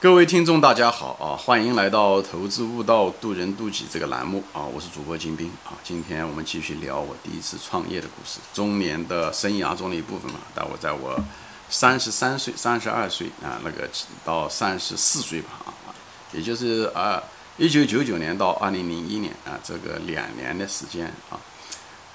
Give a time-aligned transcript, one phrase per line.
[0.00, 1.36] 各位听众，大家好啊！
[1.36, 4.64] 欢迎来到《投资悟道，渡人渡己》这个栏目啊！
[4.64, 5.76] 我是主播金兵啊！
[5.84, 10.38] 今天我们继续聊我第一次创业的故事，中年的生涯中的一部分嘛。
[10.54, 11.22] 但我在我
[11.68, 13.86] 三十三岁、三十二岁啊，那个
[14.24, 15.92] 到三十四岁吧啊，
[16.32, 17.22] 也就是啊，
[17.58, 21.36] 一九九九年到二零零一年啊，这个两年的时间啊，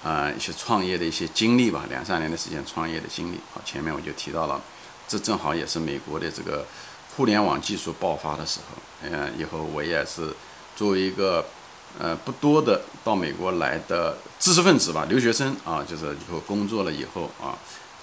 [0.03, 3.61] 啊，一些创业的一些经历吧，两三年的时间创业的经历啊。
[3.63, 4.59] 前面我就提到了，
[5.07, 6.65] 这正好也是美国的这个。
[7.15, 10.33] 互联网技术爆发的时候，嗯，以后我也是
[10.75, 11.45] 作为一个
[11.97, 17.55] 呃不多的到美国来的知识分子吧，留学生啊，就是以后工作了以后啊，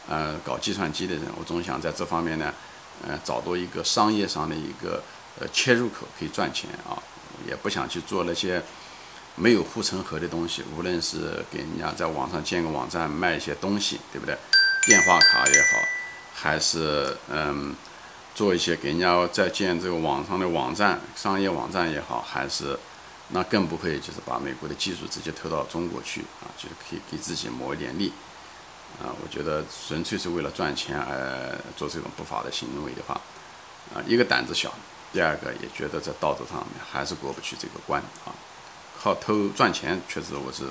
[0.09, 2.55] 呃，搞计算机的人，我总想在这方面呢，
[3.07, 5.03] 呃，找到一个商业上的一个
[5.39, 6.97] 呃切入口，可以赚钱啊，
[7.47, 8.63] 也不想去做那些
[9.35, 14.35] 没有护城河的东西，无论是给人家在网上建个网站卖一些东西，对不对？
[14.87, 15.79] 电话卡也好，
[16.33, 17.75] 还是嗯。
[18.35, 22.79] 做一些给人家在建这个网上的网站、商业网站也好，还是
[23.29, 28.11] 那更不会就是把美国的技术直接投到中国去啊，就是可以给自己谋一点利
[28.99, 29.13] 啊。
[29.23, 33.21] 我觉得纯粹是为了赚钱而做这种不法的行为的话
[33.95, 34.73] 啊，一个胆子小，
[35.13, 38.33] 第二个也觉得在道德上面还是过不去这个关啊。
[38.99, 40.65] 靠偷赚钱确实我是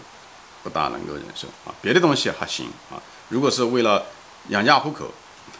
[0.63, 2.97] 不大能够忍受啊，别的东西还行啊。
[3.30, 4.07] 如果是为了
[4.50, 5.13] 养家糊口。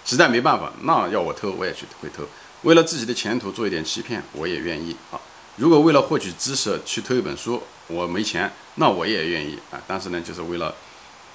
[0.06, 2.24] 实在没办法，那要我偷我也去会偷。
[2.64, 5.20] 为了自己的前途做一点欺骗，我也愿意啊。
[5.58, 9.82] 如果为了获取知识去偷一本书，我没钱，那我也愿意啊。
[9.88, 10.74] 但是呢，就是为了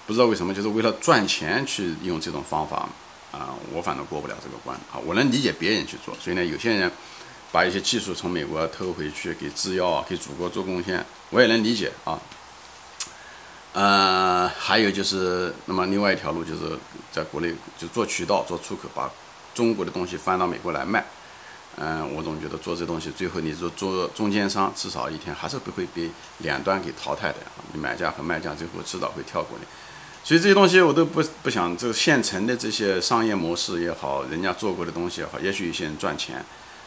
[0.07, 2.89] 不知道为什么，就是为了赚钱去用这种方法
[3.33, 4.99] 啊，我反正过不了这个关啊。
[5.05, 6.91] 我能理解别人去做，所以呢，有些人
[7.53, 12.21] 把一些技术从美国偷回去给制药、给祖国做贡献，我也能理解啊。
[13.77, 16.61] 呃，还有就是，那么另外一条路就是
[17.13, 19.11] 在国内就做渠道、做出口，把
[19.55, 21.05] 中国的东西翻到美国来卖。
[21.77, 27.37] 嗯，我总觉得做这东西，最后你做做中间商，至少一天还是不会被两端给淘汰的。
[27.75, 29.65] 你买家和卖家最后迟早会跳过来。
[30.25, 36.43] 所以这些东西我都不不想，这个现成的这些商业模式也好，人家做过的东西也好，也许有些人赚钱，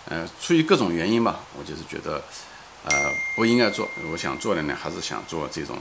[0.05, 2.23] 呃，出于各种原因吧，我就是觉得，
[2.85, 2.91] 呃，
[3.35, 3.87] 不应该做。
[4.11, 5.77] 我想做的呢，还是想做这种。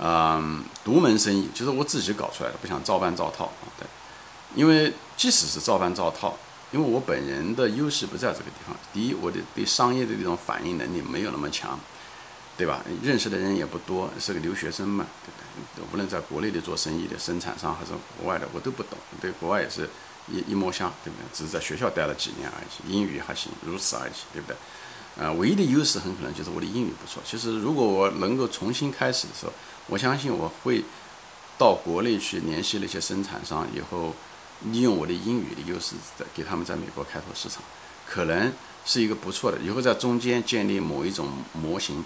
[0.00, 3.68] 嗯，独门生意就是我自己搞出来的，不想照搬照套啊。
[3.78, 3.86] 对，
[4.54, 6.36] 因为即使是照搬照套，
[6.72, 8.74] 因为我本人的优势不在这个地方。
[8.92, 11.78] 第一，我的对商业的这种反应能力没有那么强，
[12.56, 12.82] 对吧？
[13.02, 15.92] 认识的人也不多，是个留学生嘛，对不对？
[15.92, 18.98] 无论在国内的做生意的生产商，还是国外的，我都不懂。
[19.20, 19.88] 对国外也是
[20.28, 21.24] 一一摸象，对不对？
[21.32, 24.56] 只是在学校待了几年而已，英语还行，如此而已，对不对？
[25.14, 27.22] 呃，唯一的优势很可能就是我的英语不错。
[27.22, 29.52] 其实，如果我能够重新开始的时候，
[29.88, 30.82] 我相信我会
[31.58, 34.14] 到国内去联系那些生产商，以后
[34.70, 37.62] 利用我的英语的优势，在给他们在美国开拓市场，
[38.08, 38.50] 可能
[38.86, 39.58] 是一个不错的。
[39.58, 42.02] 以后在中间建立某一种模型，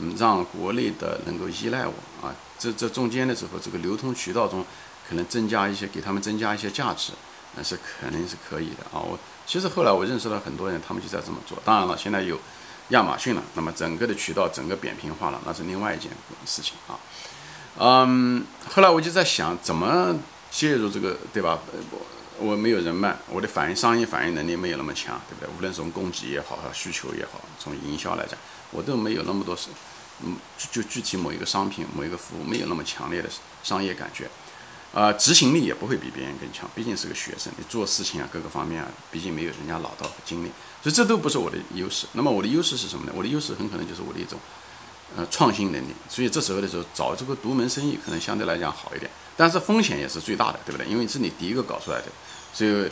[0.00, 1.92] 嗯，让国内的能够依赖我
[2.26, 2.34] 啊。
[2.58, 4.64] 这这中间的时候，这个流通渠道中
[5.06, 7.12] 可能增加一些，给他们增加一些价值，
[7.54, 9.04] 那是肯定是可以的啊。
[9.04, 9.18] 我。
[9.46, 11.56] 其实后来我认识了很多人，他们就在这么做。
[11.64, 12.38] 当然了，现在有
[12.88, 16.10] 亚马逊了，那么整个的渠道整个扁平化了，那是另外一件
[16.44, 16.98] 事情啊。
[17.78, 20.16] 嗯，后来我就在想，怎么
[20.50, 21.60] 介入这个，对吧？
[21.90, 21.98] 我
[22.38, 25.48] 我没有人脉，我的反应商业反应能力没有那么强，对不对？
[25.56, 28.38] 无论从供给也好，需求也好，从营销来讲，
[28.72, 29.68] 我都没有那么多是，
[30.24, 30.36] 嗯，
[30.72, 33.28] 就具体某一个商品、某一个服务没有那么强烈的
[33.62, 34.28] 商业感觉。
[34.96, 40.50] 啊，执行力也不会比别人更强，毕竟是个学生，你做事情啊，各个方面啊，毕竟没有人家老道和经历，
[40.82, 42.06] 所以这都不是我的优势。
[42.12, 43.12] 那么我的优势是什么呢？
[43.14, 44.40] 我的优势很可能就是我的一种，
[45.14, 45.92] 呃，创新能力。
[46.08, 50.86] 所以这时候的时候找这个独门生意可能相对来讲好一点，但是风险也是最大的，对不对？
[50.86, 52.06] 因为是你第一个搞出来的，
[52.54, 52.90] 所以，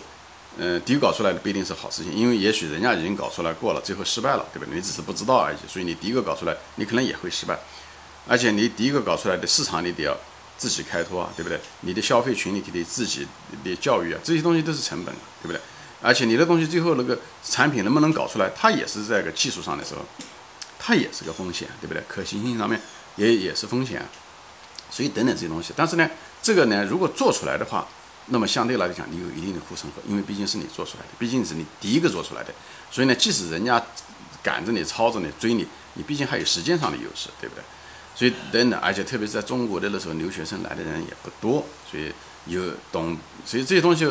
[0.58, 4.74] 呃，第一个搞出来的不一定是好事情，因为也许人家已经搞出来过了，最后失败了，对不对？
[4.74, 5.56] 你只是不知道而已。
[5.66, 7.58] 所以你第一个搞出来，你可能也会失败，
[8.28, 10.14] 而且你第一个搞出来的市场你得要。
[10.56, 11.60] 自己开拓啊，对不对？
[11.80, 13.26] 你的消费群体得自己
[13.62, 15.60] 的教育啊，这些东西都是成本啊，对不对？
[16.02, 20.00] 而且你的东西最后那个产品能不能搞出来，它也是在个技术上的时候，
[20.78, 22.02] 它也是个风险，对不对？
[22.06, 22.80] 可行性上面
[23.16, 24.04] 也也是风险，
[24.90, 25.72] 所以等等这些东西。
[25.74, 26.08] 但是呢，
[26.42, 27.88] 这个呢，如果做出来的话，
[28.26, 32.52] 那么相对来讲，你有一定的护城河，因为毕竟是你做出来的，毕竟是你第一个做出来的，
[32.90, 33.82] 所以呢，即使人家
[34.42, 37.64] 赶着你、抄着你、追你，你毕竟还有时间上的优势，对不对？
[38.14, 42.12] 所以等等，而且特别是在中国的那时候，留学生来的人也不多，所以
[42.46, 42.62] 有
[42.92, 44.06] 懂，所以这些东西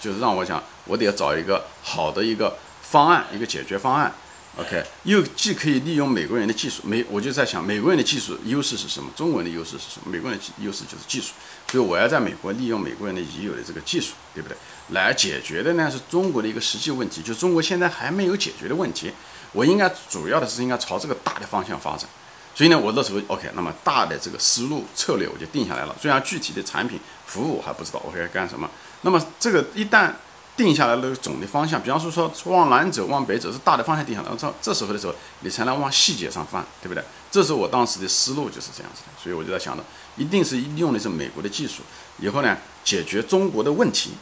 [0.00, 4.12] 就是让我想，我得要找一个好的一个方案，一个解决方案。
[4.58, 9.10] OK，又既可以利用美国人的技术，美我就在想，美国人的技术优势是什么？
[9.14, 10.10] 中国人的优势是什么？
[10.10, 11.34] 美国人的优势就是技术，
[11.70, 14.56] 所以我要在美国利用美国人的已有的这个技术，对不对？
[14.88, 19.12] 来解决的呢是中国的一个实际问题，就中国现在还没有解决的问题。
[19.52, 22.08] 我应该主要的是应该朝这个大的方向发展。
[22.56, 25.94] 所以呢，我那时候 OK，那么大的这个思路策略我就定下来了。
[26.00, 28.70] 虽然具体的产品服务我还不知道我该干什么，
[29.02, 30.10] 那么这个一旦
[30.56, 37.04] 定下来了总的方向，比方说说往南走、往北走是大的方向定下来，这这时候的时候你才能往细节上翻，对不对？
[37.30, 39.22] 这是我当时的思路就是这样子的。
[39.22, 39.84] 所以我就在想着，
[40.16, 41.82] 一定是用的是美国的技术，
[42.20, 44.12] 以后呢解决中国的问题，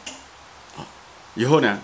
[0.75, 0.83] 啊，
[1.35, 1.79] 以后呢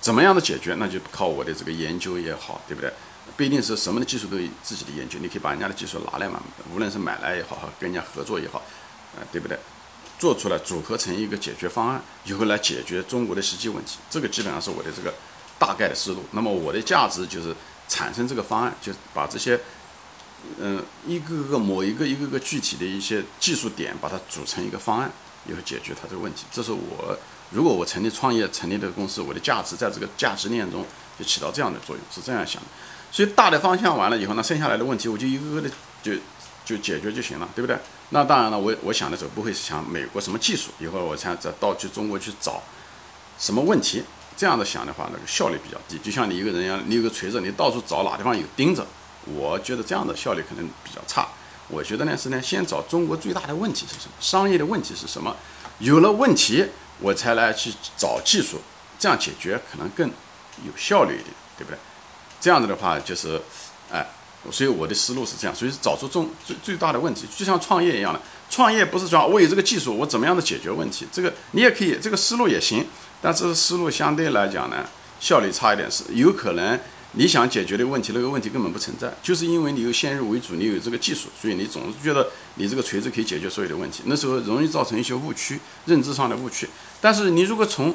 [0.00, 2.92] 怎么样的解决，那就靠我的这个研究也好，对不对？
[3.36, 6.42] 不一定是什么的技术都有自己的研究，你可以把人家的技术拿来嘛，
[6.72, 8.62] 无论是买来也好，跟人家合作也好，
[9.16, 9.58] 呃，对不对？
[10.18, 15.12] 做出来组合成一个解决方案，以后来解决中国的实际问题，这个基本上是我的这个
[15.58, 16.22] 大概的思路。
[16.30, 17.52] 那么我的价值就是
[17.88, 19.58] 产生这个方案，就把这些，
[20.60, 25.10] 嗯，一个个某一个一个个具体的一些技术点，把它组成一个方案，
[25.48, 26.44] 以后解决它这个问题。
[26.52, 27.18] 这是我
[27.50, 30.86] 如果我成立创业成立的公司，我的价值在这个价值链中
[31.18, 32.68] 就起到这样的作用，是这样想的。
[33.12, 35.70] 所以大的方向完了以后，那剩下来的问题我就一个个的
[36.02, 36.12] 就
[36.64, 37.76] 就解决就行了，对不对？
[38.08, 42.62] 那当然了，我我想的时候不会想美国什么技术，一会儿我才再到去中国去找
[43.38, 44.02] 什么问题，
[44.34, 45.98] 这样的想的话，那个效率比较低。
[45.98, 48.82] 就像你一个人一样，你有个锤子，你到处找哪地方有钉子，
[49.26, 51.28] 我觉得这样的效率可能比较差。
[51.68, 55.36] 我觉得呢是呢，先找中国最大的问题是什么，商业的问题是什么，
[55.80, 56.66] 有了问题
[57.00, 58.60] 我才来去找技术，
[58.98, 60.08] 这样解决可能更
[60.66, 61.28] 有效率一点，
[61.58, 61.78] 对不对？
[62.42, 63.40] 这样子的话，就是，
[63.88, 64.04] 哎，
[64.50, 72.84] 所以我的思路是这样，所以找出重最最大的问题，就像创业一样的，创业不是说我有这个技术，我怎么样的解决问题，这个你也可以，这个思路也行，
[73.20, 74.84] 但是思路相对来讲呢，
[75.20, 76.76] 效率差一点，是有可能
[77.12, 86.68] 你想解决的问题，那个问题根本不存在，就是因为你有先入为主，你有这个技术，所以你总是觉得你这个锤子可以解决所有的问题，那时候容易造成一些误区，认知上的误区。
[87.00, 87.94] 但是你如果从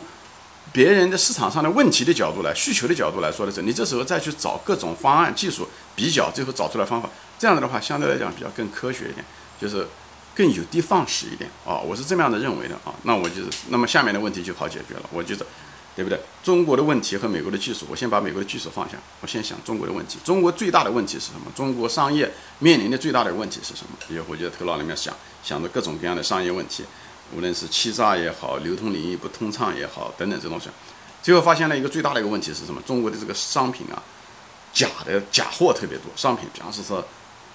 [0.73, 7.09] 别人的市场上的问题的角度来，需求的角度来说的时候，你这时候再去找各种方案、技术比较，最后找出来方法，
[7.39, 9.25] 这样子的话，相对来讲比较更科学一点，
[9.59, 9.87] 就是
[10.35, 12.93] 更有的放矢一点啊，我是这么样的认为的啊。
[13.03, 15.45] 那我就是，那么下面的问题就好解决了，我觉得，
[15.95, 16.19] 对不对？
[16.43, 20.19] 中国的问题和美国的技术，我先把美国的技术放下，我先想中国的问题。
[20.23, 21.51] 中国最大的问题是什么？
[21.55, 23.97] 中国商业面临的最大的问题是什么？
[24.09, 26.83] 也我就在头脑里面想，想着各种各样的商业问题。
[27.35, 30.69] 无论是欺诈也好，流通领域不通畅也好，等等这东西，
[31.21, 32.81] 最后发现了一个最大的一个问题是什么？
[32.83, 34.01] 中国的这个商品啊，
[34.73, 36.05] 假的假货特别多。
[36.15, 37.05] 商品，比方说说，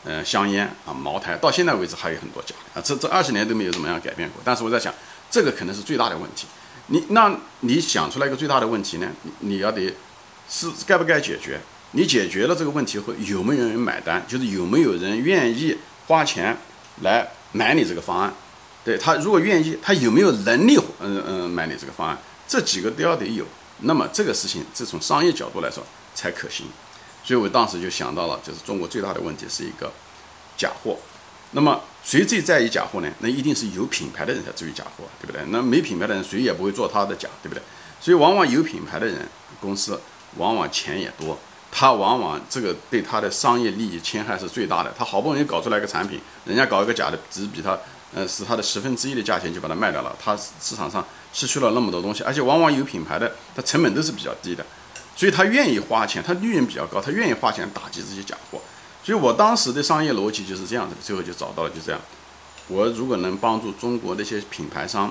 [0.05, 2.85] 嗯，香烟啊，茅台，到现在为止还有很多假的啊。
[2.85, 4.43] 这这二十年都没有怎么样改变过。
[4.45, 4.93] 但是我在想，
[5.31, 6.47] 这个可能是最大的问题。
[6.89, 9.09] 你那你想出来一个最大的问题呢？
[9.39, 9.95] 你要得
[10.51, 11.61] 是该不该解决？
[11.93, 14.23] 你解决了这个问题后，有没有人买单？
[14.27, 15.77] 就是有没有人愿意
[16.09, 16.57] 花钱
[17.03, 18.35] 来买你这个方案？
[18.85, 22.19] 对他如果愿意，他有没有能力，嗯嗯，买你这个方案？
[22.49, 23.45] 这几个都要得有。
[23.85, 25.85] 那么这个事情，这从商业角度来说
[26.15, 26.67] 才可行。
[27.25, 29.93] 所以我当时就想到了，就是中国最大的问题是一个
[30.57, 30.99] 假货。
[31.53, 33.09] 那么谁最在意假货呢？
[33.21, 35.41] 那一定是有品牌的人才注意假货，对不对？
[35.51, 37.63] 那没品牌的人，谁也不会做他的假，对不对？
[38.01, 39.29] 所以往往有品牌的人
[39.61, 40.01] 公司，
[40.37, 41.39] 往往钱也多，
[41.71, 44.93] 他往往这个对他的商业利益侵害是最大的。
[44.99, 47.79] 他好不容易搞出来一个产品，人家搞一个假的，只比他。
[48.15, 54.65] 呃，是它的十分之一的价钱就把它卖掉了，它市场上失去了那么多东西，而且往往有品牌的，它成本都是比较低的，
[55.17, 58.61] 所以他愿意花钱，他利润比较高，他愿意花钱打击这些假货。
[59.03, 61.99] 所以我当时的商业逻辑就是这样子的，最后就找到了就这样。
[62.69, 65.11] 我如果能帮助中国那些品牌商、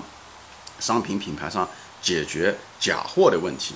[0.80, 1.68] 商品品牌商
[2.04, 3.74] 解决假货的问题，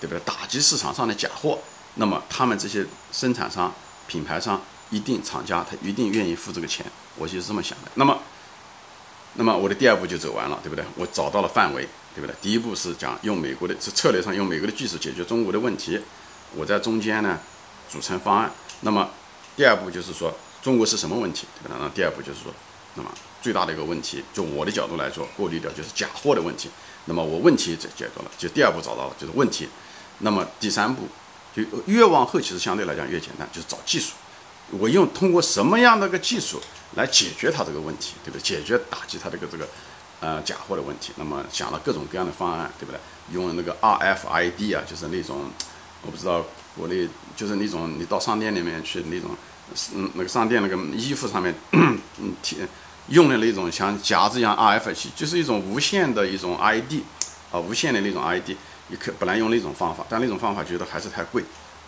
[0.00, 0.20] 对不对？
[0.24, 1.58] 打击市场上的假货，
[1.96, 3.74] 那么他们这些生产商、
[4.06, 6.86] 品牌商一定厂家他一定愿意付这个钱，
[7.16, 7.90] 我就是这么想的。
[7.96, 8.18] 那么。
[9.38, 10.84] 那么我的第二步就走完了，对不对？
[10.96, 12.34] 我找到了范围，对不对？
[12.42, 16.00] 第一步是讲用美国的，是策略上用美国的技术解决中国的问题。
[16.56, 17.38] 我在中间呢
[17.88, 18.50] 组成方案。
[18.80, 19.08] 那么
[19.56, 21.76] 第二步就是说中国是什么问题，对吧？
[21.80, 22.52] 那第二步就是说，
[22.96, 23.08] 那么
[23.40, 26.68] 最大的一个问题，就我的角度来说，过滤掉就是假货的问题。
[27.04, 29.68] 那么我问题解解决了，就第二步找到了就是问题。
[30.18, 31.06] 那么第三步
[31.54, 34.14] 就越往后其实相对来讲越简单，就是找技术。
[34.70, 36.60] 我用通过什么样的个技术？
[36.94, 38.42] 来解决他这个问题，对不对？
[38.42, 39.68] 解决打击他这个这个，
[40.20, 41.12] 呃，假货的问题。
[41.16, 42.98] 那么想了各种各样的方案，对不对？
[43.30, 45.50] 用那个 RFID 啊，就是那种，
[46.02, 46.44] 我不知道
[46.76, 47.06] 国内
[47.36, 49.30] 就是那种你到商店里面去那种，
[49.94, 52.00] 嗯，那个商店那个衣服上面，嗯，
[52.42, 52.66] 贴
[53.08, 57.02] 用的那种像夹子一样 RFID，就是一种无线的一种 ID，
[57.52, 58.52] 啊，无线的那种 ID。
[58.88, 61.44] 你可本来用那种方法，但那种方法觉得还是太贵，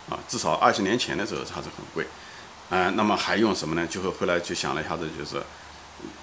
[0.07, 2.05] 啊，至少二十年前的时候还是很贵。
[2.71, 3.85] 嗯，那么还用什么呢？
[3.85, 5.43] 最后后来就想了一下子，就是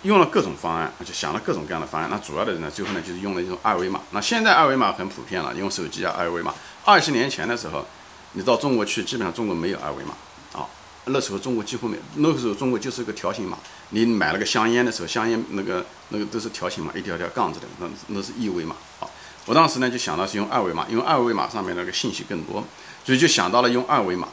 [0.02, 2.08] 用了各种方案，就想了各种各样的方案。
[2.10, 4.00] 那主要的呢，最后呢就是用了一种二维码。
[4.12, 6.54] 那现在二维码很普遍了，用手机啊二维码。
[6.86, 7.86] 二十年前的时候，
[8.32, 10.14] 你到中国去，基本上中国没有二维码
[10.58, 10.64] 啊。
[11.04, 13.58] 那时候中国几乎没，那个时候中国就是个条形码。
[13.90, 19.08] 你买了个香烟的时候，香烟那个那个都是条形码，一条条杠子的，那那是一维码啊。
[19.44, 22.64] 我当时呢就想到是用二维码，因为二维码上面那个信息更多，
[23.04, 24.28] 所以就想到了用二维码。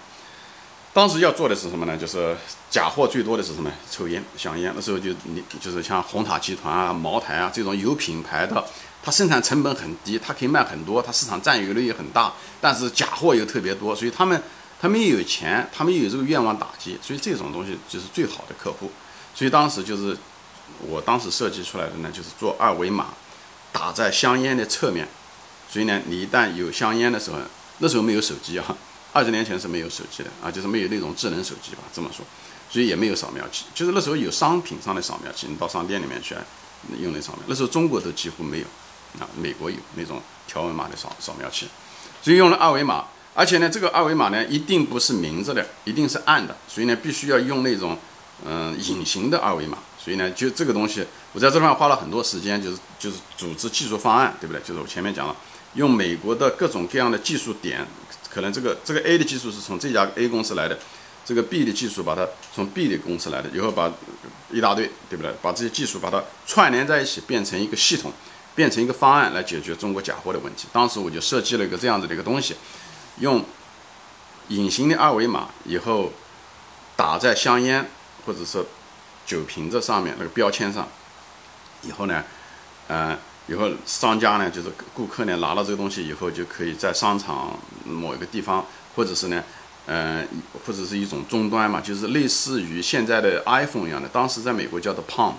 [0.96, 1.98] 当时要做的是什么呢？
[1.98, 2.34] 就是
[2.72, 3.70] 假货最多的是什么？
[3.92, 4.72] 抽烟、香烟。
[4.74, 8.64] 那时候就你就是像红塔集团啊、茅台啊这种有品牌的，
[9.04, 12.32] 它生产成本很低，它可以卖很多，它市场占有率也很大。
[12.62, 14.42] 但是假货又特别多，所以他们
[14.80, 18.90] 他们又有钱，他们又有这个愿望打击，所以这种东西就是最好的客户。
[19.34, 20.16] 所以当时就是
[20.80, 23.08] 我当时设计出来的呢，就是做二维码
[23.74, 25.06] 打在香烟的侧面。
[25.70, 27.38] 所以呢，你一旦有香烟的时候，
[27.80, 28.78] 那时候没有手机啊。
[29.16, 32.26] 二十年前是没有手机的啊，就是没有那种智能手机吧，这么说，
[32.70, 33.64] 所以也没有扫描器。
[33.74, 36.36] 就是那时候有商品上的扫描器，你到商店里面去
[37.00, 37.44] 用那扫描。
[37.48, 38.66] 那时候中国都几乎没有，
[39.18, 41.66] 啊，美国有那种条纹码的扫扫描器，
[42.22, 43.06] 所以用了二维码。
[43.34, 47.98] 而且呢，这个二维码呢一定不是明着的，一定是暗的，所以呢必须要用那种
[48.44, 49.78] 嗯隐形的二维码。
[49.98, 54.62] 所以呢，就这个东西，我在这方花了很多时间，就是就是组织技术方案，对不对？
[54.62, 55.34] 就是我前面讲了，
[55.76, 57.88] 用美国的各种各样的技术点。
[58.36, 60.78] 可能这个这个 A 的技术是从这家 A 公司来的，
[61.24, 63.90] 这个 B 的技术把它从 B 的公司来的，以后把
[64.52, 65.34] 一大堆，对不对？
[65.42, 68.12] 把这些技术把它串联在一起，变成一个系统，
[68.54, 70.68] 变成一个方案来解决中国假货的问题。
[70.74, 72.58] 当时我就设计了一个这样子的一个东西，
[73.20, 73.42] 用
[74.50, 76.12] 隐形的二维码，以后
[76.98, 77.90] 打在香烟
[78.26, 78.66] 或者是
[79.26, 80.86] 酒瓶子上面那个标签上，
[81.84, 82.22] 以后呢，
[82.90, 83.18] 嗯。
[83.48, 89.44] 以后商家呢，就是顾客呢，拿了这个东西以后，就可以在商场某一个地方，或者是呢，
[89.86, 90.28] 嗯，
[90.66, 95.34] 或者是一种终端嘛，就是类似于现在的 iPhone 一样的，当时在美国叫做 Palm，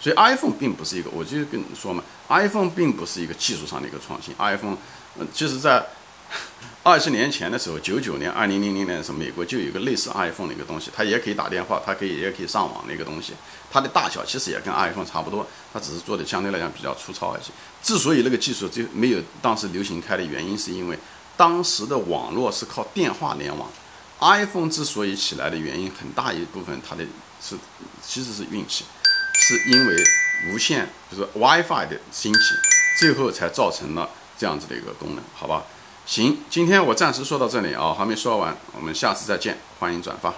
[0.00, 4.76] 所以 iPhone 并不是一个，我就跟你说嘛，iPhone 并不是一个技术上的一个创新，iPhone，
[5.18, 5.86] 嗯，其实在。
[6.84, 13.32] 二十年前的时候，九九年、二零零零年的时候，美国就有一个类似 iPhone 的一个东西，它也可以打电话，它可以也可以上网的一个东西。
[13.72, 17.50] 它的大小其实也跟 iPhone 差不多，它只是做的相对来讲比较粗糙一些。
[17.82, 20.98] 之所以那个技术就没有当时流行开的原因，是因为
[21.38, 23.66] 当时的网络是靠电话联网。
[24.20, 27.04] iPhone 之所以起来的原因，很大一部分它的
[27.42, 27.56] 是
[28.06, 28.84] 其实是运气，
[29.32, 29.96] 是因为
[30.50, 32.40] 无线就是 WiFi 的兴起，
[33.00, 35.64] 最后才造成了这样子的一个功能，好吧？
[36.06, 40.34] 行，今天我暂时说到这里啊，还没说完，我们下次再见，欢迎转发。